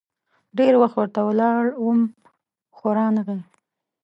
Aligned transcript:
ډېر 0.57 0.73
وخت 0.81 0.95
ورته 0.97 1.21
ولاړ 1.27 1.63
وم، 1.83 2.01
خو 2.75 2.87
رانه 2.97 3.21
غی. 3.27 3.39